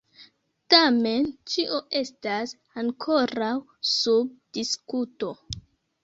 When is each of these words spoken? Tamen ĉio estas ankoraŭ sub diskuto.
Tamen 0.73 1.25
ĉio 1.55 1.75
estas 1.99 2.53
ankoraŭ 2.83 3.49
sub 3.91 4.31
diskuto. 4.59 5.29